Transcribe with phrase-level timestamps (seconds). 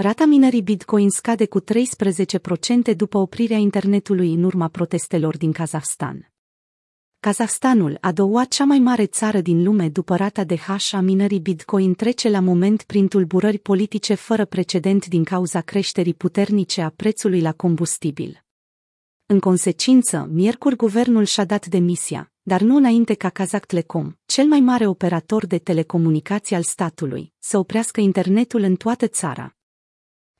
[0.00, 6.32] Rata minării Bitcoin scade cu 13% după oprirea internetului în urma protestelor din Kazahstan.
[7.20, 11.40] Kazahstanul, a doua cea mai mare țară din lume după rata de hash a minării
[11.40, 17.40] Bitcoin, trece la moment prin tulburări politice fără precedent din cauza creșterii puternice a prețului
[17.40, 18.44] la combustibil.
[19.26, 24.60] În consecință, miercuri guvernul și-a dat demisia, dar nu înainte ca Kazakh Telecom, cel mai
[24.60, 29.57] mare operator de telecomunicații al statului, să oprească internetul în toată țara.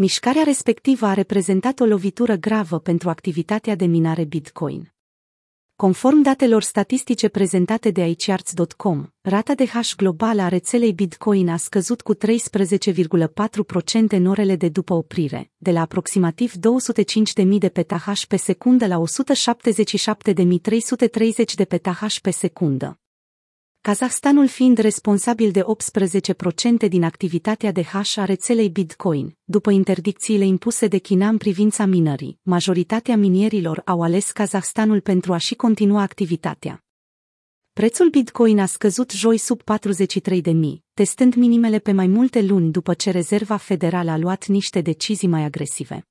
[0.00, 4.92] Mișcarea respectivă a reprezentat o lovitură gravă pentru activitatea de minare Bitcoin.
[5.76, 12.00] Conform datelor statistice prezentate de iCharts.com, rata de hash globală a rețelei Bitcoin a scăzut
[12.00, 12.20] cu 13,4%
[14.08, 16.58] în orele de după oprire, de la aproximativ 205.000
[17.58, 19.04] de petahash pe secundă la 177.330
[21.56, 23.00] de petahash pe secundă.
[23.82, 25.62] Kazahstanul fiind responsabil de
[26.84, 31.84] 18% din activitatea de hash a rețelei Bitcoin, după interdicțiile impuse de China în privința
[31.84, 36.84] minării, majoritatea minierilor au ales Kazahstanul pentru a-și continua activitatea.
[37.72, 40.52] Prețul Bitcoin a scăzut joi sub 43.000,
[40.94, 45.42] testând minimele pe mai multe luni după ce Rezerva Federală a luat niște decizii mai
[45.42, 46.06] agresive.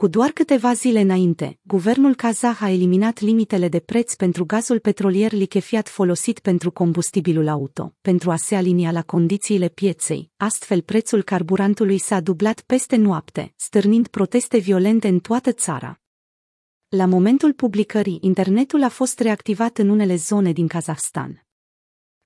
[0.00, 5.32] Cu doar câteva zile înainte, guvernul kazah a eliminat limitele de preț pentru gazul petrolier
[5.32, 10.30] lichefiat folosit pentru combustibilul auto, pentru a se alinia la condițiile pieței.
[10.36, 16.00] Astfel, prețul carburantului s-a dublat peste noapte, stârnind proteste violente în toată țara.
[16.88, 21.46] La momentul publicării, internetul a fost reactivat în unele zone din Kazahstan.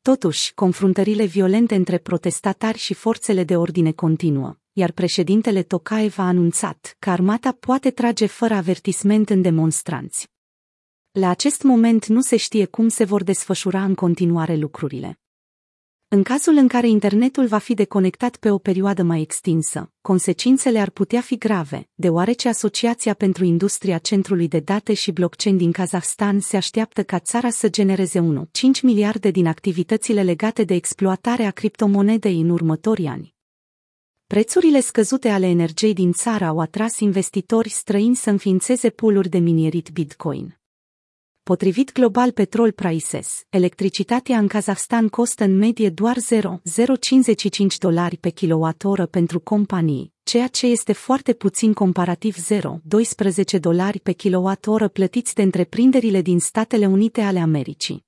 [0.03, 6.97] Totuși, confruntările violente între protestatari și forțele de ordine continuă, iar președintele Tokaev a anunțat
[6.99, 10.29] că armata poate trage fără avertisment în demonstranți.
[11.11, 15.19] La acest moment nu se știe cum se vor desfășura în continuare lucrurile.
[16.09, 20.91] În cazul în care internetul va fi deconectat pe o perioadă mai extinsă, consecințele ar
[20.91, 26.57] putea fi grave, deoarece Asociația pentru Industria Centrului de Date și Blockchain din Kazahstan se
[26.57, 33.07] așteaptă ca țara să genereze 1,5 miliarde din activitățile legate de exploatarea criptomonedei în următorii
[33.07, 33.34] ani.
[34.27, 39.89] Prețurile scăzute ale energiei din țară au atras investitori străini să înființeze pooluri de minierit
[39.93, 40.59] Bitcoin.
[41.43, 49.07] Potrivit Global Petrol Prices, electricitatea în Kazahstan costă în medie doar 0,055 dolari pe kilowattoră
[49.07, 52.37] pentru companii, ceea ce este foarte puțin comparativ
[53.57, 58.04] 0,12 dolari pe kilowattoră plătiți de întreprinderile din Statele Unite ale Americii.